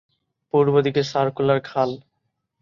[0.53, 1.89] পূর্ব দিকে সার্কুলার খাল।